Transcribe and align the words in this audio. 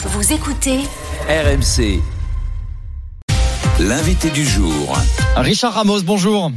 Vous 0.00 0.32
écoutez 0.32 0.78
RMC. 1.28 2.00
L'invité 3.80 4.30
du 4.30 4.44
jour. 4.44 4.96
Richard 5.34 5.74
Ramos, 5.74 6.02
bonjour. 6.02 6.52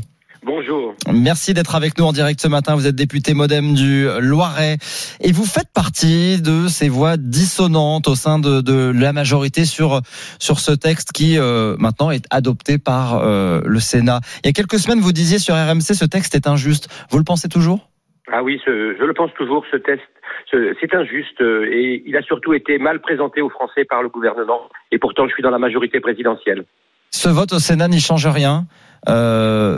Bonjour. 0.45 0.93
Merci 1.11 1.55
d'être 1.55 1.73
avec 1.73 1.97
nous 1.97 2.05
en 2.05 2.13
direct 2.13 2.39
ce 2.39 2.47
matin. 2.47 2.75
Vous 2.75 2.85
êtes 2.85 2.93
député 2.93 3.33
modem 3.33 3.73
du 3.73 4.07
Loiret 4.19 4.77
et 5.21 5.31
vous 5.31 5.45
faites 5.45 5.69
partie 5.73 6.39
de 6.39 6.67
ces 6.67 6.87
voix 6.87 7.17
dissonantes 7.17 8.07
au 8.07 8.13
sein 8.13 8.37
de, 8.37 8.61
de 8.61 8.91
la 8.95 9.11
majorité 9.11 9.65
sur 9.65 10.01
sur 10.37 10.59
ce 10.59 10.71
texte 10.71 11.11
qui 11.11 11.39
euh, 11.39 11.75
maintenant 11.79 12.11
est 12.11 12.25
adopté 12.29 12.77
par 12.77 13.15
euh, 13.15 13.61
le 13.65 13.79
Sénat. 13.79 14.21
Il 14.43 14.47
y 14.47 14.49
a 14.51 14.53
quelques 14.53 14.77
semaines, 14.77 14.99
vous 14.99 15.13
disiez 15.13 15.39
sur 15.39 15.55
RMC 15.55 15.95
ce 15.95 16.05
texte 16.05 16.35
est 16.35 16.45
injuste. 16.45 16.89
Vous 17.09 17.17
le 17.17 17.23
pensez 17.23 17.49
toujours? 17.49 17.90
Ah 18.31 18.43
oui, 18.43 18.61
ce- 18.65 18.95
je 18.99 19.03
le 19.03 19.13
pense 19.13 19.33
toujours. 19.33 19.65
Ce 19.71 19.77
test, 19.77 20.01
ce- 20.49 20.75
c'est 20.79 20.93
injuste 20.93 21.41
euh, 21.41 21.65
et 21.71 22.03
il 22.05 22.15
a 22.15 22.21
surtout 22.21 22.53
été 22.53 22.77
mal 22.77 23.01
présenté 23.01 23.41
aux 23.41 23.49
Français 23.49 23.83
par 23.85 24.03
le 24.03 24.09
gouvernement. 24.09 24.69
Et 24.91 24.99
pourtant, 24.99 25.27
je 25.27 25.33
suis 25.33 25.43
dans 25.43 25.49
la 25.49 25.57
majorité 25.59 25.99
présidentielle. 25.99 26.63
Ce 27.09 27.27
vote 27.29 27.51
au 27.53 27.59
Sénat 27.59 27.87
n'y 27.87 27.99
change 27.99 28.27
rien. 28.27 28.65
Euh, 29.09 29.77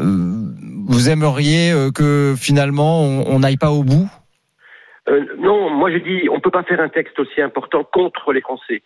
vous 0.87 1.09
aimeriez 1.09 1.71
euh, 1.71 1.89
que 1.91 2.35
finalement 2.37 3.01
on 3.01 3.39
n'aille 3.39 3.57
pas 3.57 3.71
au 3.71 3.83
bout? 3.83 4.07
Euh, 5.09 5.25
non, 5.39 5.69
moi 5.69 5.91
je 5.91 5.97
dis, 5.97 6.29
on 6.29 6.39
peut 6.39 6.51
pas 6.51 6.63
faire 6.63 6.79
un 6.81 6.89
texte 6.89 7.17
aussi 7.19 7.41
important 7.41 7.83
contre 7.83 8.33
les 8.33 8.41
Français. 8.41 8.83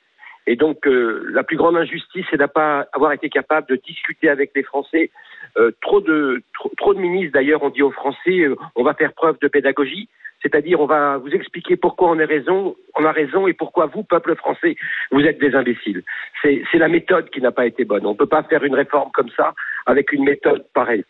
Et 0.49 0.55
donc, 0.55 0.87
euh, 0.87 1.25
la 1.33 1.43
plus 1.43 1.57
grande 1.57 1.75
injustice, 1.75 2.25
c'est 2.31 2.37
de 2.37 2.45
pas 2.45 2.87
avoir 2.93 3.11
été 3.11 3.27
capable 3.29 3.67
de 3.67 3.75
discuter 3.85 4.29
avec 4.29 4.51
les 4.55 4.63
Français. 4.63 5.11
Euh, 5.57 5.71
trop 5.81 6.01
de 6.01 6.41
trop, 6.77 6.93
de 6.93 6.99
ministres, 6.99 7.33
d'ailleurs, 7.33 7.63
ont 7.63 7.69
dit 7.69 7.81
aux 7.81 7.91
Français, 7.91 8.41
euh, 8.41 8.55
on 8.75 8.83
va 8.83 8.93
faire 8.93 9.13
preuve 9.13 9.37
de 9.41 9.47
pédagogie, 9.47 10.07
c'est-à-dire 10.41 10.79
on 10.79 10.85
va 10.85 11.17
vous 11.17 11.29
expliquer 11.29 11.77
pourquoi 11.77 12.11
on 12.11 12.19
a 12.19 12.25
raison, 12.25 12.75
on 12.95 13.05
a 13.05 13.11
raison, 13.11 13.47
et 13.47 13.53
pourquoi 13.53 13.87
vous, 13.87 14.03
peuple 14.03 14.35
français, 14.35 14.75
vous 15.11 15.21
êtes 15.21 15.39
des 15.39 15.55
imbéciles. 15.55 16.03
C'est 16.43 16.77
la 16.77 16.87
méthode 16.87 17.29
qui 17.29 17.41
n'a 17.41 17.51
pas 17.51 17.65
été 17.65 17.85
bonne. 17.85 18.05
On 18.05 18.15
peut 18.15 18.27
pas 18.27 18.43
faire 18.43 18.63
une 18.63 18.75
réforme 18.75 19.11
comme 19.11 19.29
ça 19.35 19.53
avec 19.85 20.11
une 20.11 20.23
méthode 20.23 20.65
pareille. 20.73 21.05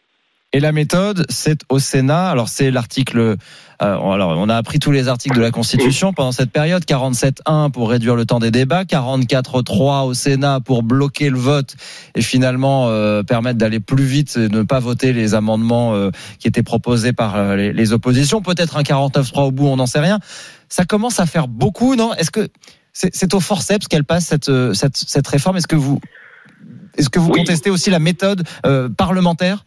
Et 0.58 0.60
la 0.60 0.72
méthode, 0.72 1.24
c'est 1.30 1.60
au 1.70 1.78
Sénat. 1.78 2.32
Alors 2.32 2.50
c'est 2.50 2.72
l'article. 2.72 3.20
euh, 3.20 3.36
alors 3.80 4.36
on 4.40 4.50
a 4.50 4.56
appris 4.56 4.80
tous 4.80 4.92
les 4.92 5.08
articles 5.08 5.36
de 5.38 5.42
la 5.42 5.52
Constitution 5.52 6.14
pendant 6.14 6.32
cette 6.32 6.50
période. 6.50 6.84
47.1 6.84 7.70
pour 7.70 7.92
réduire 7.92 8.16
le 8.16 8.26
temps 8.26 8.40
des 8.40 8.50
débats, 8.50 8.84
44.3 8.84 10.06
au 10.08 10.16
Sénat 10.16 10.60
pour 10.60 10.82
bloquer 10.82 11.30
le 11.30 11.38
vote 11.38 11.76
et 12.16 12.24
finalement 12.24 12.88
euh, 12.88 13.22
permettre 13.22 13.60
d'aller 13.60 13.80
plus 13.80 14.04
vite 14.04 14.36
et 14.36 14.50
de 14.50 14.58
ne 14.58 14.64
pas 14.64 14.80
voter 14.80 15.14
les 15.14 15.36
amendements 15.36 15.94
euh, 15.94 16.10
qui 16.40 16.48
étaient 16.48 16.64
proposés 16.64 17.14
par 17.14 17.56
les, 17.56 17.72
les 17.72 17.94
oppositions. 17.94 18.42
Peut-être 18.42 18.78
un 18.78 18.82
49.3 18.82 19.42
au 19.42 19.52
bout, 19.52 19.68
on 19.68 19.76
n'en 19.76 19.86
sait 19.86 20.00
rien. 20.00 20.18
Ça 20.70 20.86
commence 20.86 21.20
à 21.20 21.28
faire 21.28 21.48
beaucoup, 21.48 21.96
non? 21.96 22.16
Est-ce 22.16 22.32
que 22.32 22.48
c'est 22.94 23.16
c'est 23.16 23.36
au 23.36 23.40
forceps 23.40 23.88
qu'elle 23.88 24.06
passe 24.06 24.26
cette, 24.26 24.50
cette, 24.74 24.98
cette 24.98 25.28
réforme? 25.28 25.58
Est-ce 25.58 25.68
que 25.68 25.76
vous 25.76 26.00
est-ce 26.98 27.10
que 27.12 27.20
vous 27.20 27.30
Oui. 27.30 27.42
contestez 27.42 27.70
aussi 27.70 27.92
la 27.92 28.00
méthode 28.00 28.42
parlementaire? 28.98 29.66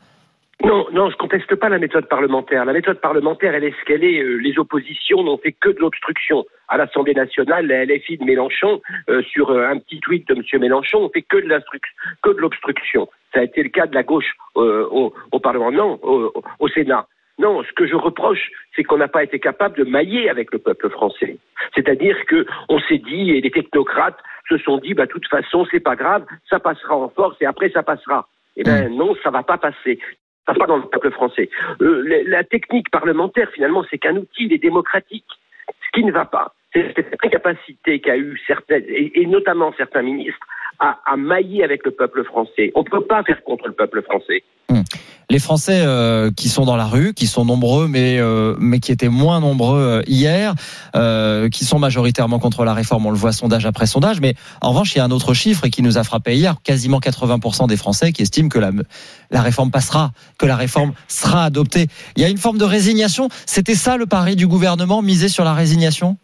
Non, 0.63 0.87
non, 0.93 1.09
je 1.11 1.17
conteste 1.17 1.55
pas 1.55 1.71
la 1.71 1.79
méthode 1.79 2.07
parlementaire. 2.07 2.67
La 2.67 2.75
méthode 2.75 3.01
parlementaire, 3.01 3.55
elle 3.55 3.65
est 3.65 3.75
ce 3.81 3.85
qu'elle 3.87 4.05
est. 4.05 4.21
Euh, 4.23 4.37
Les 4.37 4.59
oppositions 4.59 5.23
n'ont 5.23 5.39
fait 5.39 5.53
que 5.53 5.71
de 5.71 5.79
l'obstruction. 5.81 6.45
À 6.69 6.77
l'Assemblée 6.77 7.15
nationale, 7.15 7.67
la 7.67 7.85
LFI 7.87 8.19
de 8.19 8.25
Mélenchon, 8.25 8.83
euh, 9.09 9.23
sur 9.23 9.51
euh, 9.51 9.67
un 9.69 9.79
petit 9.79 10.01
tweet 10.01 10.29
de 10.29 10.35
M. 10.35 10.43
Mélenchon, 10.61 10.99
on 11.05 11.09
fait 11.09 11.23
que 11.23 11.39
de 11.39 11.49
l'instruc- 11.49 11.95
que 12.23 12.31
de 12.31 12.39
l'obstruction. 12.41 13.09
Ça 13.33 13.41
a 13.41 13.45
été 13.45 13.63
le 13.63 13.71
cas 13.71 13.87
de 13.87 13.95
la 13.95 14.03
gauche 14.03 14.33
euh, 14.59 14.87
au, 14.91 15.15
au 15.33 15.41
Parlement, 15.41 15.73
non, 15.73 15.99
au, 16.03 16.31
au 16.59 16.69
Sénat. 16.69 17.07
Non, 17.39 17.63
ce 17.65 17.73
que 17.73 17.87
je 17.87 17.95
reproche, 17.97 18.51
c'est 18.77 18.85
qu'on 18.85 18.99
n'a 18.99 19.09
pas 19.09 19.25
été 19.25 19.39
capable 19.41 19.79
de 19.79 19.85
mailler 19.85 20.29
avec 20.29 20.53
le 20.53 20.59
peuple 20.59 20.91
français. 20.91 21.39
C'est-à-dire 21.75 22.19
que 22.27 22.45
on 22.69 22.79
s'est 22.81 22.99
dit, 22.99 23.31
et 23.31 23.41
les 23.41 23.51
technocrates 23.51 24.19
se 24.51 24.59
sont 24.59 24.77
dit, 24.77 24.93
bah, 24.93 25.07
de 25.07 25.11
toute 25.11 25.27
façon, 25.29 25.65
c'est 25.71 25.81
pas 25.81 25.97
grave, 25.97 26.27
ça 26.51 26.61
passera 26.61 26.97
en 26.97 27.09
force 27.09 27.37
et 27.41 27.47
après 27.47 27.71
ça 27.71 27.83
passera. 27.83 28.29
Eh 28.57 28.63
ben 28.65 28.95
non, 28.95 29.15
ça 29.23 29.31
va 29.31 29.43
pas 29.43 29.57
passer. 29.57 29.99
Ça 30.47 30.55
pas 30.55 30.67
dans 30.67 30.79
le 30.79 31.11
français. 31.11 31.49
Euh, 31.81 32.03
la, 32.07 32.23
la 32.39 32.45
technique 32.45 32.91
parlementaire, 32.91 33.51
finalement, 33.51 33.85
c'est 33.91 33.99
qu'un 33.99 34.17
outil, 34.17 34.47
il 34.47 34.53
est 34.53 34.59
démocratique. 34.59 35.27
Ce 35.69 35.91
qui 35.93 36.05
ne 36.05 36.13
va 36.13 36.25
pas, 36.25 36.55
c'est 36.73 36.95
cette 36.95 37.25
incapacité 37.25 38.01
qu'a 38.01 38.17
eu 38.17 38.39
certaines, 38.47 38.85
et, 38.89 39.27
notamment 39.27 39.73
certains 39.77 40.03
ministres, 40.03 40.47
à, 40.79 41.17
mailler 41.17 41.63
avec 41.63 41.85
le 41.85 41.91
peuple 41.91 42.25
français. 42.25 42.73
On 42.75 42.81
ne 42.81 42.89
peut 42.89 43.05
pas 43.05 43.23
faire 43.23 43.43
contre 43.45 43.67
le 43.67 43.75
peuple 43.75 44.03
français. 44.03 44.43
les 45.29 45.39
Français 45.39 45.83
euh, 45.85 46.31
qui 46.35 46.49
sont 46.49 46.65
dans 46.65 46.77
la 46.77 46.87
rue, 46.87 47.13
qui 47.13 47.27
sont 47.27 47.45
nombreux, 47.45 47.87
mais 47.87 48.19
euh, 48.19 48.57
mais 48.59 48.81
qui 48.81 48.91
étaient 48.91 49.11
moins 49.11 49.41
nombreux 49.41 49.79
euh, 49.79 50.03
hier, 50.07 50.55
qui 51.51 51.65
sont 51.67 51.79
majoritairement 51.79 52.39
contre 52.39 52.65
la 52.65 52.73
réforme. 52.73 53.05
On 53.05 53.11
le 53.11 53.17
voit 53.17 53.33
sondage 53.33 53.67
après 53.67 53.87
sondage. 53.87 54.23
Mais 54.23 54.35
en 54.63 54.71
revanche, 54.71 54.95
il 54.95 54.99
y 54.99 55.01
a 55.03 55.05
un 55.05 55.11
autre 55.11 55.35
chiffre 55.35 55.67
qui 55.67 55.83
nous 55.83 55.99
a 55.99 56.05
frappé 56.05 56.35
hier 56.35 56.57
quasiment 56.63 56.99
80% 56.99 57.69
des 57.69 57.77
Français 57.77 58.13
qui 58.13 58.23
estiment 58.23 58.49
que 58.49 58.59
la 58.59 58.71
la 59.31 59.43
réforme 59.43 59.71
passera, 59.71 60.13
que 60.39 60.47
la 60.47 60.57
réforme 60.57 60.95
sera 61.09 61.45
adoptée. 61.45 61.89
Il 62.17 62.23
y 62.23 62.25
a 62.25 62.29
une 62.29 62.39
forme 62.39 62.57
de 62.57 62.65
résignation. 62.65 63.29
C'était 63.45 63.75
ça 63.75 63.99
le 63.99 64.07
pari 64.07 64.35
du 64.35 64.47
gouvernement, 64.47 65.03
miser 65.03 65.29
sur 65.29 65.45
la 65.45 65.53
résignation? 65.53 66.17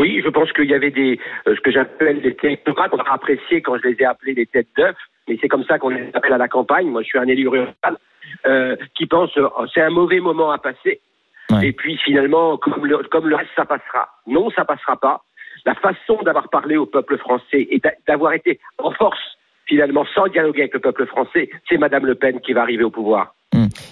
Oui, 0.00 0.20
je 0.24 0.28
pense 0.28 0.52
qu'il 0.52 0.66
y 0.70 0.74
avait 0.74 0.90
des, 0.90 1.18
euh, 1.46 1.56
ce 1.56 1.60
que 1.60 1.70
j'appelle 1.70 2.20
des 2.20 2.34
technocrates, 2.34 2.92
on 2.94 2.98
a 2.98 3.12
apprécié 3.12 3.62
quand 3.62 3.76
je 3.78 3.88
les 3.88 3.96
ai 4.00 4.04
appelés 4.04 4.34
des 4.34 4.46
têtes 4.46 4.68
d'œuf, 4.76 4.96
mais 5.28 5.36
c'est 5.40 5.48
comme 5.48 5.64
ça 5.64 5.78
qu'on 5.78 5.88
les 5.88 6.08
appelle 6.14 6.32
à 6.32 6.38
la 6.38 6.48
campagne. 6.48 6.86
Moi, 6.88 7.02
je 7.02 7.08
suis 7.08 7.18
un 7.18 7.26
élu 7.26 7.48
rural, 7.48 7.74
euh, 8.46 8.76
qui 8.94 9.06
pense 9.06 9.36
euh, 9.36 9.48
c'est 9.74 9.80
un 9.82 9.90
mauvais 9.90 10.20
moment 10.20 10.50
à 10.52 10.58
passer. 10.58 11.00
Ouais. 11.50 11.68
Et 11.68 11.72
puis 11.72 11.96
finalement, 11.98 12.58
comme 12.58 12.86
le, 12.86 12.98
comme 12.98 13.26
le 13.28 13.36
reste, 13.36 13.50
ça 13.56 13.64
passera. 13.64 14.08
Non, 14.26 14.50
ça 14.50 14.64
passera 14.64 14.96
pas. 14.98 15.22
La 15.64 15.74
façon 15.74 16.22
d'avoir 16.22 16.48
parlé 16.50 16.76
au 16.76 16.86
peuple 16.86 17.18
français 17.18 17.66
et 17.70 17.78
d'a- 17.78 17.94
d'avoir 18.06 18.34
été 18.34 18.60
en 18.78 18.92
force, 18.92 19.18
finalement, 19.66 20.04
sans 20.14 20.28
dialoguer 20.28 20.62
avec 20.62 20.74
le 20.74 20.80
peuple 20.80 21.06
français, 21.06 21.50
c'est 21.68 21.78
Madame 21.78 22.06
Le 22.06 22.14
Pen 22.14 22.40
qui 22.40 22.52
va 22.52 22.62
arriver 22.62 22.84
au 22.84 22.90
pouvoir. 22.90 23.34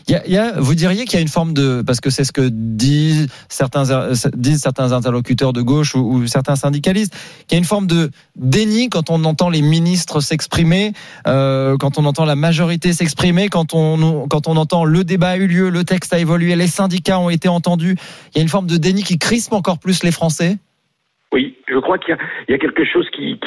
Il 0.09 0.33
y 0.33 0.37
a, 0.37 0.53
vous 0.61 0.75
diriez 0.75 1.05
qu'il 1.05 1.15
y 1.15 1.19
a 1.19 1.23
une 1.23 1.29
forme 1.29 1.53
de, 1.53 1.83
parce 1.85 2.01
que 2.01 2.11
c'est 2.11 2.25
ce 2.25 2.33
que 2.33 2.49
disent 2.51 3.29
certains, 3.49 4.13
disent 4.35 4.61
certains 4.61 4.93
interlocuteurs 4.93 5.53
de 5.53 5.63
gauche 5.63 5.95
ou, 5.95 6.27
certains 6.27 6.57
syndicalistes, 6.57 7.15
qu'il 7.47 7.53
y 7.53 7.55
a 7.57 7.59
une 7.59 7.65
forme 7.65 7.87
de 7.87 8.11
déni 8.37 8.89
quand 8.89 9.11
on 9.11 9.25
entend 9.25 9.49
les 9.51 9.63
ministres 9.63 10.21
s'exprimer, 10.21 10.93
euh, 11.27 11.77
quand 11.79 11.99
on 11.99 12.05
entend 12.05 12.25
la 12.25 12.37
majorité 12.37 12.93
s'exprimer, 12.93 13.49
quand 13.49 13.75
on, 13.75 14.29
quand 14.29 14.47
on 14.47 14.57
entend 14.57 14.85
le 14.85 15.05
débat 15.05 15.31
a 15.31 15.37
eu 15.37 15.47
lieu, 15.47 15.71
le 15.71 15.85
texte 15.85 16.13
a 16.13 16.19
évolué, 16.19 16.55
les 16.55 16.69
syndicats 16.69 17.19
ont 17.19 17.31
été 17.31 17.49
entendus. 17.49 17.97
Il 18.35 18.39
y 18.39 18.41
a 18.41 18.43
une 18.43 18.49
forme 18.49 18.67
de 18.67 18.77
déni 18.77 19.03
qui 19.03 19.19
crispe 19.19 19.53
encore 19.53 19.79
plus 19.79 20.05
les 20.05 20.13
Français. 20.13 20.59
Oui, 21.33 21.57
je 21.69 21.79
crois 21.79 21.99
qu'il 21.99 22.17
y, 22.49 22.55
a- 22.55 22.59
quelque 22.59 22.85
chose 22.85 23.09
qui, 23.15 23.39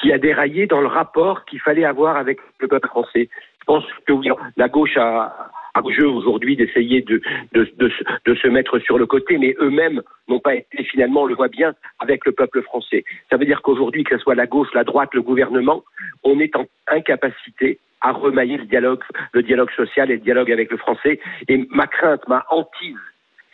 qui, 0.00 0.12
a 0.12 0.18
déraillé 0.18 0.66
dans 0.66 0.80
le 0.80 0.86
rapport 0.86 1.44
qu'il 1.46 1.60
fallait 1.60 1.84
avoir 1.84 2.16
avec 2.16 2.38
le 2.60 2.68
peuple 2.68 2.88
français. 2.88 3.30
Je 3.60 3.64
pense 3.66 3.84
que 4.06 4.12
la 4.56 4.68
gauche 4.68 4.96
a, 4.96 5.50
au 5.80 5.90
jeu 5.90 6.06
aujourd'hui 6.06 6.56
d'essayer 6.56 7.00
de, 7.02 7.20
de, 7.52 7.68
de, 7.78 8.34
se- 8.34 8.48
mettre 8.48 8.78
sur 8.80 8.98
le 8.98 9.06
côté, 9.06 9.38
mais 9.38 9.54
eux-mêmes 9.60 10.02
n'ont 10.28 10.40
pas 10.40 10.54
été 10.54 10.84
finalement, 10.84 11.22
on 11.22 11.26
le 11.26 11.34
voit 11.34 11.48
bien, 11.48 11.74
avec 11.98 12.26
le 12.26 12.32
peuple 12.32 12.62
français. 12.62 13.04
Ça 13.30 13.36
veut 13.36 13.46
dire 13.46 13.62
qu'aujourd'hui, 13.62 14.04
que 14.04 14.16
ce 14.16 14.22
soit 14.22 14.34
la 14.34 14.46
gauche, 14.46 14.68
la 14.74 14.84
droite, 14.84 15.10
le 15.14 15.22
gouvernement, 15.22 15.82
on 16.24 16.38
est 16.40 16.54
en 16.56 16.66
incapacité 16.88 17.78
à 18.02 18.12
remailler 18.12 18.58
le 18.58 18.64
dialogue, 18.66 19.02
le 19.32 19.42
dialogue 19.42 19.70
social 19.76 20.10
et 20.10 20.14
le 20.14 20.20
dialogue 20.20 20.50
avec 20.50 20.70
le 20.70 20.76
français. 20.76 21.20
Et 21.48 21.66
ma 21.70 21.86
crainte, 21.86 22.22
ma 22.28 22.44
hantise, 22.50 22.96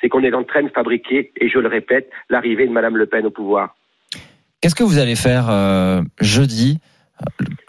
c'est 0.00 0.08
qu'on 0.08 0.22
est 0.24 0.32
en 0.34 0.44
train 0.44 0.62
de 0.62 0.68
fabriquer, 0.70 1.32
et 1.40 1.48
je 1.48 1.58
le 1.58 1.68
répète, 1.68 2.10
l'arrivée 2.30 2.66
de 2.66 2.72
Madame 2.72 2.96
Le 2.96 3.06
Pen 3.06 3.26
au 3.26 3.30
pouvoir. 3.30 3.74
Qu'est-ce 4.60 4.74
que 4.74 4.84
vous 4.84 4.98
allez 4.98 5.16
faire 5.16 5.50
euh, 5.50 6.00
jeudi, 6.20 6.78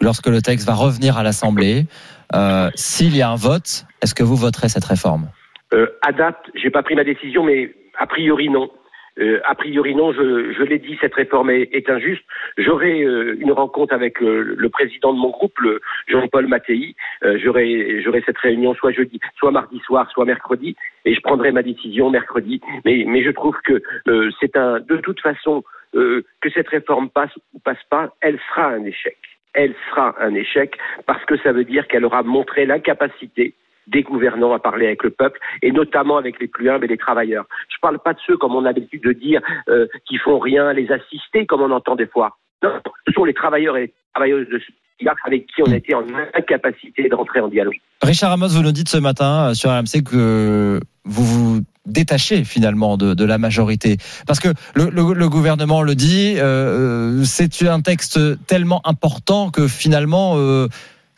lorsque 0.00 0.26
le 0.26 0.40
texte 0.42 0.66
va 0.66 0.74
revenir 0.74 1.16
à 1.16 1.22
l'Assemblée 1.22 1.86
euh, 2.34 2.70
S'il 2.74 3.16
y 3.16 3.22
a 3.22 3.30
un 3.30 3.36
vote, 3.36 3.84
est-ce 4.02 4.14
que 4.14 4.22
vous 4.22 4.36
voterez 4.36 4.68
cette 4.68 4.84
réforme? 4.84 5.28
Euh, 5.72 5.86
à 6.02 6.12
date, 6.12 6.42
j'ai 6.54 6.70
pas 6.70 6.82
pris 6.82 6.94
ma 6.94 7.04
décision, 7.04 7.44
mais 7.44 7.72
a 7.98 8.06
priori 8.06 8.48
non. 8.48 8.70
Euh, 9.18 9.40
a 9.44 9.54
priori 9.54 9.94
non, 9.94 10.12
je, 10.12 10.52
je 10.56 10.62
l'ai 10.62 10.78
dit, 10.78 10.96
cette 11.00 11.14
réforme 11.14 11.50
est, 11.50 11.68
est 11.72 11.90
injuste. 11.90 12.22
J'aurai 12.56 13.02
euh, 13.02 13.36
une 13.38 13.52
rencontre 13.52 13.92
avec 13.92 14.22
euh, 14.22 14.54
le 14.56 14.68
président 14.68 15.12
de 15.12 15.18
mon 15.18 15.30
groupe, 15.30 15.58
Jean-Paul 16.08 16.46
Mattei. 16.46 16.94
Euh, 17.24 17.38
J'aurai 17.42 18.02
j'aurai 18.02 18.22
cette 18.24 18.38
réunion 18.38 18.74
soit 18.74 18.92
jeudi, 18.92 19.20
soit 19.38 19.50
mardi 19.50 19.78
soir, 19.80 20.10
soit 20.10 20.24
mercredi, 20.24 20.76
et 21.04 21.14
je 21.14 21.20
prendrai 21.20 21.52
ma 21.52 21.62
décision 21.62 22.08
mercredi. 22.08 22.60
Mais, 22.84 23.04
mais 23.06 23.22
je 23.22 23.30
trouve 23.30 23.56
que 23.64 23.82
euh, 24.08 24.30
c'est 24.40 24.56
un, 24.56 24.80
de 24.80 24.96
toute 24.96 25.20
façon, 25.20 25.64
euh, 25.94 26.24
que 26.40 26.48
cette 26.50 26.68
réforme 26.68 27.10
passe 27.10 27.36
ou 27.52 27.58
passe 27.58 27.82
pas, 27.90 28.14
elle 28.20 28.38
sera 28.48 28.68
un 28.68 28.84
échec. 28.84 29.18
Elle 29.54 29.74
sera 29.88 30.14
un 30.20 30.34
échec 30.34 30.76
parce 31.06 31.24
que 31.24 31.36
ça 31.38 31.52
veut 31.52 31.64
dire 31.64 31.86
qu'elle 31.88 32.04
aura 32.04 32.22
montré 32.22 32.66
l'incapacité 32.66 33.54
des 33.86 34.02
gouvernants 34.02 34.52
à 34.52 34.58
parler 34.58 34.86
avec 34.86 35.02
le 35.02 35.10
peuple, 35.10 35.40
et 35.62 35.72
notamment 35.72 36.16
avec 36.16 36.38
les 36.40 36.46
plus 36.46 36.70
humbles 36.70 36.84
et 36.84 36.88
les 36.88 36.96
travailleurs. 36.96 37.46
Je 37.68 37.76
ne 37.76 37.80
parle 37.80 37.98
pas 37.98 38.12
de 38.12 38.20
ceux, 38.24 38.36
comme 38.36 38.54
on 38.54 38.64
a 38.64 38.72
l'habitude 38.72 39.02
de 39.02 39.12
dire, 39.12 39.40
euh, 39.68 39.86
qui 40.06 40.16
font 40.18 40.38
rien, 40.38 40.72
les 40.72 40.92
assister, 40.92 41.46
comme 41.46 41.62
on 41.62 41.70
entend 41.72 41.96
des 41.96 42.06
fois. 42.06 42.36
Non, 42.62 42.80
ce 43.06 43.12
sont 43.12 43.24
les 43.24 43.34
travailleurs 43.34 43.76
et 43.76 43.86
les 43.86 43.94
travailleuses 44.14 44.48
de 44.48 44.58
ce 44.58 44.70
avec 45.24 45.46
qui 45.46 45.62
on 45.62 45.72
était 45.72 45.94
en 45.94 46.04
incapacité 46.34 47.08
d'entrer 47.08 47.40
en 47.40 47.48
dialogue. 47.48 47.80
Richard 48.02 48.30
Ramos, 48.30 48.48
vous 48.48 48.62
nous 48.62 48.72
dites 48.72 48.88
ce 48.88 48.98
matin 48.98 49.48
euh, 49.48 49.54
sur 49.54 49.70
RMC 49.70 50.02
que 50.04 50.80
vous 51.04 51.24
vous 51.24 51.60
détaché 51.86 52.44
finalement 52.44 52.96
de, 52.96 53.24
la 53.24 53.38
majorité 53.38 53.96
Parce 54.26 54.40
que 54.40 54.48
le, 54.74 55.28
gouvernement 55.28 55.82
le 55.82 55.94
dit, 55.94 56.34
euh, 56.38 57.22
c'est 57.24 57.66
un 57.66 57.80
texte 57.80 58.18
tellement 58.46 58.80
important 58.84 59.50
que 59.50 59.66
finalement, 59.68 60.34
euh, 60.36 60.68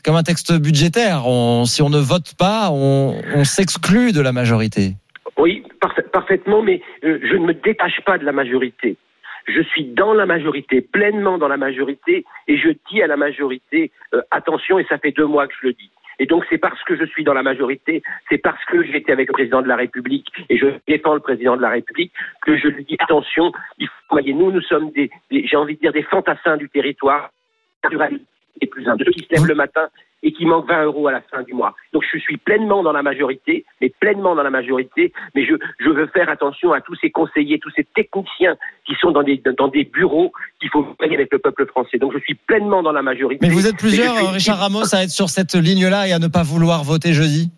comme 0.05 0.17
un 0.17 0.23
texte 0.23 0.53
budgétaire, 0.59 1.23
si 1.67 1.83
on 1.83 1.91
ne 1.91 1.99
vote 1.99 2.35
pas, 2.39 2.71
on, 2.71 3.45
s'exclut 3.45 4.13
de 4.13 4.21
la 4.21 4.33
majorité. 4.33 4.95
Oui, 5.39 5.65
parfaitement, 6.13 6.63
mais 6.63 6.83
euh, 7.05 7.19
je 7.23 7.37
ne 7.37 7.47
me 7.47 7.55
détache 7.55 8.01
pas 8.05 8.19
de 8.19 8.25
la 8.25 8.33
majorité. 8.33 8.97
Je 9.49 9.61
suis 9.63 9.85
dans 9.85 10.13
la 10.13 10.27
majorité, 10.27 10.81
pleinement 10.81 11.39
dans 11.39 11.49
la 11.49 11.57
majorité, 11.57 12.25
et 12.47 12.57
je 12.57 12.69
dis 12.91 13.03
à 13.03 13.07
la 13.07 13.17
majorité, 13.17 13.91
euh, 14.15 14.23
attention, 14.31 14.79
et 14.79 14.87
ça 14.89 14.99
fait 14.99 15.11
deux 15.11 15.27
mois 15.27 15.49
que 15.49 15.55
je 15.61 15.69
le 15.69 15.73
dis. 15.73 15.91
Et 16.19 16.27
donc 16.27 16.45
c'est 16.51 16.59
parce 16.59 16.83
que 16.85 16.97
je 16.97 17.05
suis 17.05 17.25
dans 17.25 17.35
la 17.35 17.43
majorité, 17.43 18.03
c'est 18.29 18.39
parce 18.39 18.63
que 18.67 18.83
j'étais 18.85 19.13
avec 19.13 19.29
le 19.29 19.33
président 19.33 19.63
de 19.63 19.69
la 19.69 19.77
République 19.77 20.29
et 20.49 20.59
je 20.59 20.67
défends 20.87 21.15
le 21.15 21.21
président 21.21 21.57
de 21.57 21.63
la 21.63 21.71
République 21.71 22.13
que 22.43 22.57
je 22.57 22.69
lui 22.69 22.85
dis 22.85 22.97
attention, 22.99 23.53
il 23.79 23.89
faut, 23.89 23.95
voyez, 24.11 24.35
nous, 24.35 24.51
nous 24.53 24.63
sommes 24.63 24.91
des, 24.91 25.11
j'ai 25.31 25.57
envie 25.57 25.77
de 25.77 25.81
dire 25.81 25.93
des 25.93 26.03
fantassins 26.03 26.57
du 26.57 26.69
territoire, 26.69 27.31
et 28.63 28.67
plus 28.67 28.89
un, 28.89 28.97
de 28.97 29.05
ceux 29.05 29.11
qui 29.13 29.25
se 29.25 29.35
lèvent 29.35 29.47
le 29.47 29.55
matin 29.55 29.89
et 30.23 30.33
qui 30.33 30.47
manque 30.47 30.69
20 30.69 30.85
euros 30.85 31.09
à 31.09 31.13
la 31.13 31.21
fin 31.21 31.43
du 31.43 31.53
mois. 31.53 31.75
Donc 31.93 32.05
je 32.11 32.19
suis 32.19 32.37
pleinement 32.37 32.83
dans 32.83 32.93
la 32.93 33.03
majorité, 33.03 33.65
mais 33.81 33.93
pleinement 34.01 34.35
dans 34.37 34.45
la 34.45 34.51
majorité, 34.51 35.13
mais 35.35 35.45
je, 35.45 35.55
je 35.81 35.91
veux 35.91 36.07
faire 36.07 36.29
attention 36.29 36.73
à 36.73 36.81
tous 36.81 36.95
ces 37.01 37.11
conseillers, 37.11 37.59
tous 37.59 37.73
ces 37.75 37.85
techniciens 37.85 38.57
qui 38.87 38.95
sont 39.01 39.11
dans 39.11 39.25
des, 39.25 39.43
dans 39.59 39.69
des 39.69 39.85
bureaux 39.85 40.33
qu'il 40.61 40.71
faut 40.71 40.87
gagner 41.01 41.17
avec 41.17 41.33
le 41.33 41.39
peuple 41.39 41.67
français. 41.67 41.99
Donc 41.99 42.13
je 42.13 42.19
suis 42.21 42.35
pleinement 42.35 42.83
dans 42.83 42.93
la 42.93 43.03
majorité. 43.03 43.45
Mais 43.47 43.53
vous 43.53 43.67
êtes 43.67 43.77
plusieurs, 43.77 44.15
suis... 44.17 44.27
Richard 44.27 44.59
Ramos, 44.59 44.95
à 44.95 45.03
être 45.03 45.11
sur 45.11 45.29
cette 45.29 45.55
ligne-là 45.55 46.07
et 46.07 46.13
à 46.13 46.19
ne 46.21 46.29
pas 46.29 46.45
vouloir 46.45 46.85
voter 46.85 47.13
jeudi? 47.13 47.51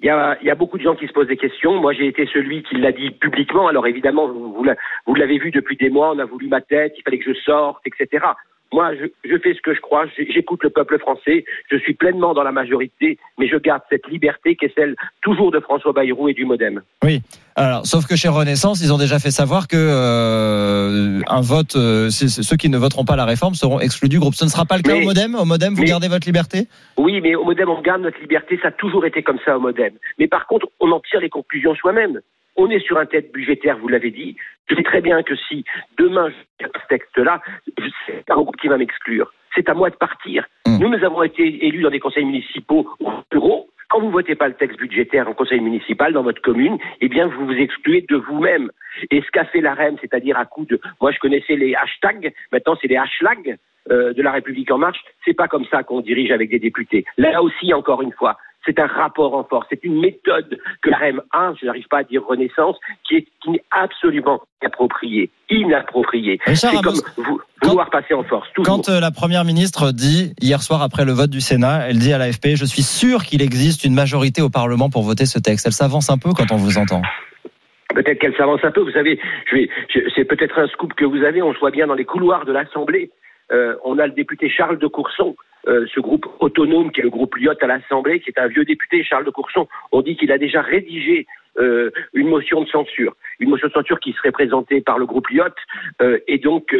Il 0.00 0.06
y, 0.06 0.10
a, 0.10 0.36
il 0.40 0.48
y 0.48 0.50
a 0.50 0.56
beaucoup 0.56 0.78
de 0.78 0.82
gens 0.82 0.96
qui 0.96 1.06
se 1.06 1.12
posent 1.12 1.28
des 1.28 1.36
questions. 1.36 1.80
Moi, 1.80 1.92
j'ai 1.92 2.08
été 2.08 2.28
celui 2.32 2.64
qui 2.64 2.74
l'a 2.74 2.90
dit 2.90 3.12
publiquement. 3.12 3.68
Alors 3.68 3.86
évidemment, 3.86 4.26
vous, 4.26 4.64
vous 5.06 5.14
l'avez 5.14 5.38
vu 5.38 5.52
depuis 5.52 5.76
des 5.76 5.90
mois, 5.90 6.12
on 6.12 6.18
a 6.18 6.24
voulu 6.24 6.48
ma 6.48 6.60
tête, 6.60 6.94
il 6.98 7.02
fallait 7.02 7.20
que 7.20 7.32
je 7.32 7.38
sorte, 7.40 7.86
etc. 7.86 8.26
Moi, 8.72 8.94
je, 8.94 9.06
je, 9.28 9.38
fais 9.38 9.54
ce 9.54 9.60
que 9.60 9.74
je 9.74 9.80
crois, 9.80 10.06
j'écoute 10.16 10.62
le 10.64 10.70
peuple 10.70 10.98
français, 10.98 11.44
je 11.70 11.76
suis 11.76 11.94
pleinement 11.94 12.32
dans 12.34 12.42
la 12.42 12.52
majorité, 12.52 13.18
mais 13.38 13.48
je 13.48 13.56
garde 13.56 13.82
cette 13.90 14.06
liberté 14.08 14.56
qui 14.56 14.64
est 14.64 14.74
celle 14.74 14.96
toujours 15.20 15.50
de 15.50 15.60
François 15.60 15.92
Bayrou 15.92 16.28
et 16.28 16.34
du 16.34 16.44
Modem. 16.44 16.82
Oui, 17.04 17.20
alors, 17.54 17.86
sauf 17.86 18.06
que 18.06 18.16
chez 18.16 18.28
Renaissance, 18.28 18.80
ils 18.80 18.92
ont 18.92 18.98
déjà 18.98 19.18
fait 19.18 19.30
savoir 19.30 19.68
que 19.68 19.76
euh, 19.76 21.20
un 21.28 21.40
vote, 21.42 21.76
euh, 21.76 22.08
ceux 22.08 22.56
qui 22.56 22.70
ne 22.70 22.78
voteront 22.78 23.04
pas 23.04 23.16
la 23.16 23.26
réforme 23.26 23.54
seront 23.54 23.78
exclus 23.78 24.08
du 24.08 24.18
groupe. 24.18 24.34
Ce 24.34 24.44
ne 24.44 24.50
sera 24.50 24.64
pas 24.64 24.76
le 24.76 24.82
cas 24.82 24.94
mais, 24.94 25.02
au 25.02 25.04
Modem? 25.04 25.34
Au 25.34 25.44
Modem, 25.44 25.74
vous 25.74 25.82
mais, 25.82 25.88
gardez 25.88 26.08
votre 26.08 26.26
liberté? 26.26 26.66
Oui, 26.96 27.20
mais 27.20 27.34
au 27.34 27.44
Modem, 27.44 27.68
on 27.68 27.80
garde 27.82 28.02
notre 28.02 28.18
liberté. 28.20 28.58
Ça 28.62 28.68
a 28.68 28.70
toujours 28.72 29.04
été 29.04 29.22
comme 29.22 29.38
ça 29.44 29.56
au 29.56 29.60
Modem. 29.60 29.92
Mais 30.18 30.28
par 30.28 30.46
contre, 30.46 30.66
on 30.80 30.90
en 30.92 31.00
tire 31.00 31.20
les 31.20 31.28
conclusions 31.28 31.74
soi-même. 31.74 32.20
On 32.56 32.70
est 32.70 32.80
sur 32.80 32.98
un 32.98 33.06
tête 33.06 33.32
budgétaire, 33.32 33.78
vous 33.78 33.88
l'avez 33.88 34.10
dit. 34.10 34.36
Je 34.68 34.74
sais 34.74 34.82
très 34.82 35.00
bien 35.00 35.22
que 35.22 35.34
si 35.36 35.64
demain 35.98 36.30
je 36.60 36.66
ce 36.66 36.88
texte-là, 36.88 37.40
c'est 38.06 38.30
un 38.30 38.36
groupe 38.36 38.56
qui 38.56 38.68
va 38.68 38.78
m'exclure. 38.78 39.32
C'est 39.54 39.68
à 39.68 39.74
moi 39.74 39.90
de 39.90 39.96
partir. 39.96 40.46
Mmh. 40.66 40.78
Nous, 40.78 40.88
nous 40.88 41.04
avons 41.04 41.22
été 41.22 41.66
élus 41.66 41.82
dans 41.82 41.90
des 41.90 42.00
conseils 42.00 42.24
municipaux 42.24 42.88
ruraux. 43.30 43.68
Quand 43.88 44.00
vous 44.00 44.10
votez 44.10 44.34
pas 44.34 44.48
le 44.48 44.54
texte 44.54 44.78
budgétaire 44.78 45.28
en 45.28 45.34
conseil 45.34 45.60
municipal 45.60 46.14
dans 46.14 46.22
votre 46.22 46.40
commune, 46.40 46.78
eh 47.02 47.08
bien, 47.08 47.26
vous 47.26 47.44
vous 47.44 47.52
excluez 47.52 48.06
de 48.08 48.16
vous-même. 48.16 48.70
Et 49.10 49.20
ce 49.20 49.30
qu'a 49.30 49.44
fait 49.44 49.60
la 49.60 49.74
REM, 49.74 49.96
c'est-à-dire 50.00 50.38
à 50.38 50.46
coup 50.46 50.64
de, 50.64 50.80
moi, 51.00 51.12
je 51.12 51.18
connaissais 51.18 51.56
les 51.56 51.74
hashtags, 51.74 52.32
maintenant 52.52 52.76
c'est 52.80 52.88
les 52.88 52.96
hashtags 52.96 53.58
euh, 53.90 54.14
de 54.14 54.22
la 54.22 54.32
République 54.32 54.70
en 54.70 54.78
marche. 54.78 55.02
C'est 55.24 55.34
pas 55.34 55.48
comme 55.48 55.66
ça 55.66 55.82
qu'on 55.82 56.00
dirige 56.00 56.30
avec 56.30 56.48
des 56.48 56.58
députés. 56.58 57.04
Là 57.18 57.42
aussi, 57.42 57.74
encore 57.74 58.00
une 58.00 58.12
fois, 58.12 58.38
c'est 58.64 58.78
un 58.78 58.86
rapport 58.86 59.34
en 59.34 59.44
force, 59.44 59.66
c'est 59.70 59.82
une 59.84 60.00
méthode 60.00 60.58
que 60.82 60.90
la 60.90 60.98
REM 60.98 61.22
a, 61.32 61.52
je 61.60 61.66
n'arrive 61.66 61.88
pas 61.88 61.98
à 61.98 62.04
dire 62.04 62.22
Renaissance, 62.24 62.76
qui 63.06 63.16
est, 63.16 63.26
qui 63.42 63.56
est 63.56 63.64
absolument 63.70 64.42
inappropriée, 64.60 65.30
inappropriée. 65.50 66.38
C'est 66.54 66.70
comme 66.82 66.94
vous, 67.16 67.40
vouloir 67.62 67.90
quand, 67.90 68.00
passer 68.00 68.14
en 68.14 68.22
force. 68.24 68.48
Toujours. 68.54 68.76
Quand 68.76 68.88
euh, 68.88 69.00
la 69.00 69.10
Première 69.10 69.44
ministre 69.44 69.92
dit, 69.92 70.34
hier 70.40 70.62
soir 70.62 70.82
après 70.82 71.04
le 71.04 71.12
vote 71.12 71.30
du 71.30 71.40
Sénat, 71.40 71.88
elle 71.88 71.98
dit 71.98 72.12
à 72.12 72.18
l'AFP, 72.18 72.54
je 72.54 72.64
suis 72.64 72.82
sûr 72.82 73.24
qu'il 73.24 73.42
existe 73.42 73.84
une 73.84 73.94
majorité 73.94 74.42
au 74.42 74.50
Parlement 74.50 74.90
pour 74.90 75.02
voter 75.02 75.26
ce 75.26 75.38
texte. 75.38 75.66
Elle 75.66 75.72
s'avance 75.72 76.10
un 76.10 76.18
peu 76.18 76.30
quand 76.32 76.52
on 76.52 76.56
vous 76.56 76.78
entend. 76.78 77.02
Peut-être 77.94 78.18
qu'elle 78.20 78.36
s'avance 78.36 78.60
un 78.62 78.70
peu. 78.70 78.80
Vous 78.80 78.92
savez, 78.92 79.18
je 79.50 79.56
vais, 79.56 79.68
je, 79.88 80.00
c'est 80.14 80.24
peut-être 80.24 80.58
un 80.58 80.68
scoop 80.68 80.94
que 80.94 81.04
vous 81.04 81.22
avez. 81.24 81.42
On 81.42 81.52
se 81.52 81.58
voit 81.58 81.70
bien 81.70 81.86
dans 81.86 81.94
les 81.94 82.04
couloirs 82.04 82.46
de 82.46 82.52
l'Assemblée. 82.52 83.10
Euh, 83.50 83.74
on 83.84 83.98
a 83.98 84.06
le 84.06 84.12
député 84.12 84.48
Charles 84.48 84.78
de 84.78 84.86
Courson 84.86 85.36
euh, 85.68 85.86
ce 85.94 86.00
groupe 86.00 86.26
autonome 86.40 86.90
qui 86.90 87.00
est 87.00 87.04
le 87.04 87.10
groupe 87.10 87.36
Lyotte 87.36 87.62
à 87.62 87.66
l'Assemblée, 87.66 88.20
qui 88.20 88.30
est 88.30 88.38
un 88.38 88.48
vieux 88.48 88.64
député, 88.64 89.04
Charles 89.04 89.24
de 89.24 89.30
Courson, 89.30 89.68
on 89.92 90.02
dit 90.02 90.16
qu'il 90.16 90.32
a 90.32 90.38
déjà 90.38 90.60
rédigé 90.60 91.26
euh, 91.58 91.90
une 92.14 92.28
motion 92.28 92.62
de 92.62 92.68
censure, 92.68 93.14
une 93.38 93.50
motion 93.50 93.68
de 93.68 93.72
censure 93.72 94.00
qui 94.00 94.12
serait 94.12 94.32
présentée 94.32 94.80
par 94.80 94.98
le 94.98 95.06
groupe 95.06 95.28
Lyotte, 95.28 95.54
euh, 96.00 96.18
et 96.26 96.38
donc 96.38 96.74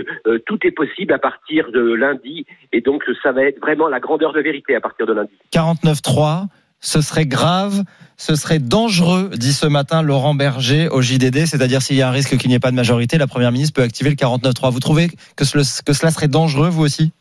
tout 0.46 0.58
est 0.67 0.73
possible 0.73 1.12
à 1.12 1.19
partir 1.19 1.70
de 1.70 1.93
lundi, 1.93 2.46
et 2.73 2.81
donc 2.81 3.05
ça 3.23 3.32
va 3.32 3.44
être 3.44 3.61
vraiment 3.61 3.88
la 3.88 4.00
grandeur 4.00 4.32
de 4.32 4.40
vérité 4.40 4.75
à 4.75 4.81
partir 4.81 5.06
de 5.06 5.12
lundi. 5.12 5.32
49.3 5.52 6.46
ce 6.85 7.00
serait 7.00 7.26
grave, 7.26 7.85
ce 8.17 8.35
serait 8.35 8.58
dangereux, 8.58 9.31
dit 9.35 9.52
ce 9.52 9.67
matin 9.67 10.02
Laurent 10.02 10.35
Berger 10.35 10.88
au 10.88 11.00
JDD, 11.00 11.46
c'est-à-dire 11.46 11.81
s'il 11.81 11.94
y 11.94 12.02
a 12.02 12.08
un 12.08 12.11
risque 12.11 12.37
qu'il 12.37 12.49
n'y 12.49 12.56
ait 12.56 12.58
pas 12.58 12.73
de 12.73 12.76
majorité, 12.76 13.19
la 13.19 13.28
Première 13.28 13.52
ministre 13.52 13.75
peut 13.75 13.82
activer 13.82 14.11
le 14.11 14.17
49.3. 14.17 14.73
Vous 14.73 14.81
trouvez 14.81 15.08
que 15.37 15.44
cela 15.44 16.11
serait 16.11 16.26
dangereux, 16.26 16.70
vous 16.70 16.82
aussi? 16.82 17.12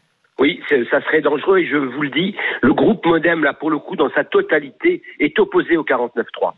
Ça 0.89 1.01
serait 1.01 1.21
dangereux 1.21 1.59
et 1.59 1.67
je 1.67 1.77
vous 1.77 2.01
le 2.01 2.09
dis, 2.09 2.35
le 2.61 2.73
groupe 2.73 3.05
Modem, 3.05 3.43
là, 3.43 3.53
pour 3.53 3.69
le 3.69 3.79
coup, 3.79 3.95
dans 3.95 4.09
sa 4.11 4.23
totalité, 4.23 5.01
est 5.19 5.37
opposé 5.39 5.77
au 5.77 5.83
49.3. 5.83 6.53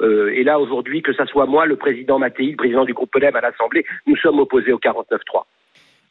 Euh, 0.00 0.32
et 0.34 0.44
là, 0.44 0.60
aujourd'hui, 0.60 1.02
que 1.02 1.12
ce 1.12 1.24
soit 1.26 1.46
moi, 1.46 1.66
le 1.66 1.76
président 1.76 2.18
Mattei, 2.18 2.50
le 2.50 2.56
président 2.56 2.84
du 2.84 2.94
groupe 2.94 3.10
Modem 3.14 3.34
à 3.36 3.40
l'Assemblée, 3.40 3.84
nous 4.06 4.16
sommes 4.16 4.38
opposés 4.38 4.72
au 4.72 4.78
49.3. 4.78 5.44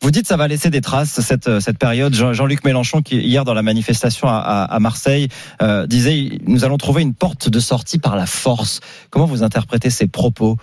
Vous 0.01 0.11
dites 0.11 0.27
ça 0.27 0.37
va 0.37 0.47
laisser 0.47 0.69
des 0.69 0.81
traces 0.81 1.19
cette 1.21 1.59
cette 1.59 1.79
période. 1.79 2.13
Jean-Luc 2.13 2.63
Mélenchon 2.63 3.01
qui 3.01 3.17
hier 3.17 3.45
dans 3.45 3.55
la 3.55 3.63
manifestation 3.63 4.27
à, 4.27 4.67
à 4.69 4.79
Marseille 4.79 5.27
euh, 5.63 5.87
disait 5.87 6.37
nous 6.45 6.63
allons 6.63 6.77
trouver 6.77 7.01
une 7.01 7.15
porte 7.15 7.49
de 7.49 7.59
sortie 7.59 7.97
par 7.97 8.15
la 8.15 8.27
force. 8.27 8.79
Comment 9.09 9.25
vous 9.25 9.41
interprétez 9.41 9.89
ces 9.89 10.07
propos? 10.07 10.55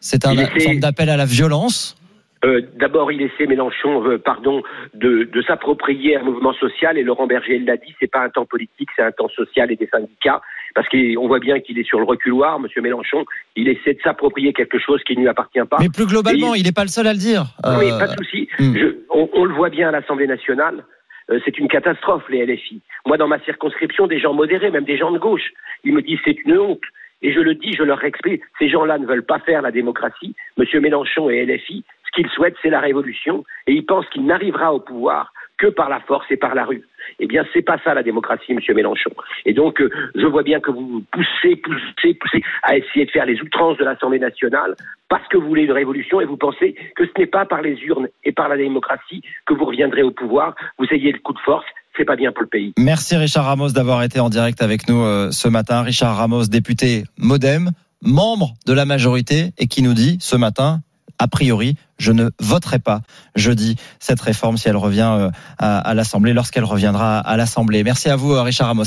C'est 0.00 0.26
un, 0.26 0.32
une 0.32 0.60
forme 0.60 0.80
d'appel 0.80 1.10
à 1.10 1.16
la 1.16 1.26
violence? 1.26 1.96
Euh, 2.44 2.60
D'abord, 2.76 3.12
il 3.12 3.22
essaie 3.22 3.46
Mélenchon, 3.46 4.04
euh, 4.06 4.18
pardon, 4.18 4.62
de, 4.94 5.24
de 5.24 5.42
s'approprier 5.42 6.16
un 6.16 6.22
mouvement 6.22 6.52
social. 6.54 6.98
Et 6.98 7.02
Laurent 7.02 7.26
Berger 7.26 7.58
l'a 7.58 7.76
dit, 7.76 7.94
c'est 8.00 8.10
pas 8.10 8.24
un 8.24 8.30
temps 8.30 8.46
politique, 8.46 8.88
c'est 8.96 9.02
un 9.02 9.12
temps 9.12 9.28
social 9.28 9.70
et 9.70 9.76
des 9.76 9.86
syndicats. 9.86 10.42
Parce 10.74 10.88
qu'on 10.88 11.28
voit 11.28 11.38
bien 11.38 11.60
qu'il 11.60 11.78
est 11.78 11.86
sur 11.86 11.98
le 11.98 12.04
reculoir, 12.04 12.58
Monsieur 12.58 12.82
Mélenchon. 12.82 13.24
Il 13.56 13.68
essaie 13.68 13.94
de 13.94 14.00
s'approprier 14.02 14.52
quelque 14.52 14.78
chose 14.78 15.02
qui 15.04 15.14
ne 15.16 15.22
lui 15.22 15.28
appartient 15.28 15.60
pas. 15.70 15.76
Mais 15.80 15.88
plus 15.88 16.06
globalement, 16.06 16.54
il 16.54 16.64
n'est 16.64 16.72
pas 16.72 16.82
le 16.82 16.88
seul 16.88 17.06
à 17.06 17.12
le 17.12 17.18
dire. 17.18 17.44
Euh... 17.64 17.78
Oui, 17.78 17.90
pas 17.90 18.08
de 18.08 18.16
souci. 18.16 18.48
Hmm. 18.58 18.74
On, 19.10 19.28
on, 19.34 19.44
le 19.44 19.54
voit 19.54 19.70
bien 19.70 19.88
à 19.88 19.92
l'Assemblée 19.92 20.26
nationale. 20.26 20.84
Euh, 21.30 21.38
c'est 21.44 21.58
une 21.58 21.68
catastrophe 21.68 22.24
les 22.28 22.44
LFI. 22.44 22.80
Moi, 23.06 23.16
dans 23.16 23.28
ma 23.28 23.38
circonscription, 23.40 24.06
des 24.06 24.18
gens 24.18 24.34
modérés, 24.34 24.70
même 24.70 24.84
des 24.84 24.98
gens 24.98 25.12
de 25.12 25.18
gauche, 25.18 25.52
ils 25.84 25.92
me 25.92 26.02
disent 26.02 26.18
c'est 26.24 26.38
une 26.44 26.58
honte. 26.58 26.82
Et 27.22 27.32
je 27.32 27.38
le 27.38 27.54
dis, 27.54 27.72
je 27.72 27.84
leur 27.84 28.02
explique, 28.02 28.42
ces 28.58 28.68
gens-là 28.68 28.98
ne 28.98 29.06
veulent 29.06 29.24
pas 29.24 29.38
faire 29.38 29.62
la 29.62 29.70
démocratie. 29.70 30.34
Monsieur 30.56 30.80
Mélenchon 30.80 31.30
et 31.30 31.46
LFI, 31.46 31.84
ce 32.12 32.20
qu'ils 32.20 32.30
souhaitent, 32.30 32.56
c'est 32.62 32.70
la 32.70 32.80
révolution, 32.80 33.44
et 33.66 33.72
ils 33.72 33.86
pensent 33.86 34.08
qu'il 34.10 34.26
n'arrivera 34.26 34.72
au 34.72 34.80
pouvoir 34.80 35.32
que 35.58 35.68
par 35.68 35.88
la 35.88 36.00
force 36.00 36.26
et 36.30 36.36
par 36.36 36.54
la 36.54 36.64
rue. 36.64 36.82
Eh 37.20 37.26
bien, 37.26 37.44
c'est 37.52 37.62
pas 37.62 37.78
ça 37.84 37.94
la 37.94 38.02
démocratie, 38.02 38.52
Monsieur 38.52 38.74
Mélenchon. 38.74 39.10
Et 39.44 39.52
donc, 39.52 39.80
euh, 39.80 39.90
je 40.16 40.26
vois 40.26 40.42
bien 40.42 40.58
que 40.60 40.72
vous 40.72 41.04
poussez, 41.12 41.56
poussez, 41.56 42.14
poussez 42.14 42.42
à 42.64 42.76
essayer 42.76 43.06
de 43.06 43.10
faire 43.10 43.26
les 43.26 43.40
outrances 43.40 43.78
de 43.78 43.84
l'Assemblée 43.84 44.18
nationale 44.18 44.74
parce 45.08 45.26
que 45.28 45.36
vous 45.36 45.46
voulez 45.46 45.62
une 45.62 45.72
révolution 45.72 46.20
et 46.20 46.24
vous 46.24 46.36
pensez 46.36 46.74
que 46.96 47.04
ce 47.06 47.12
n'est 47.16 47.26
pas 47.26 47.44
par 47.44 47.62
les 47.62 47.74
urnes 47.82 48.08
et 48.24 48.32
par 48.32 48.48
la 48.48 48.56
démocratie 48.56 49.22
que 49.46 49.54
vous 49.54 49.64
reviendrez 49.64 50.02
au 50.02 50.10
pouvoir. 50.10 50.54
Vous 50.78 50.86
ayez 50.90 51.12
le 51.12 51.18
coup 51.18 51.32
de 51.32 51.38
force. 51.40 51.66
C'est 51.96 52.06
pas 52.06 52.16
bien 52.16 52.32
pour 52.32 52.42
le 52.42 52.48
pays. 52.48 52.72
Merci 52.78 53.16
Richard 53.16 53.44
Ramos 53.44 53.70
d'avoir 53.70 54.02
été 54.02 54.18
en 54.18 54.30
direct 54.30 54.62
avec 54.62 54.88
nous 54.88 55.04
euh, 55.04 55.30
ce 55.30 55.46
matin. 55.46 55.82
Richard 55.82 56.16
Ramos, 56.16 56.46
député 56.46 57.04
Modem, 57.18 57.70
membre 58.00 58.54
de 58.66 58.72
la 58.72 58.86
majorité 58.86 59.50
et 59.58 59.66
qui 59.66 59.82
nous 59.82 59.94
dit 59.94 60.16
ce 60.20 60.36
matin 60.36 60.80
a 61.22 61.28
priori, 61.28 61.76
je 61.98 62.10
ne 62.10 62.30
voterai 62.40 62.80
pas 62.80 63.02
jeudi 63.36 63.76
cette 64.00 64.20
réforme 64.20 64.56
si 64.58 64.68
elle 64.68 64.76
revient 64.76 65.12
euh, 65.18 65.30
à, 65.58 65.78
à 65.78 65.94
l'Assemblée, 65.94 66.32
lorsqu'elle 66.32 66.64
reviendra 66.64 67.18
à 67.18 67.36
l'Assemblée. 67.36 67.84
Merci 67.84 68.08
à 68.08 68.16
vous, 68.16 68.34
Richard 68.42 68.66
Ramos. 68.66 68.84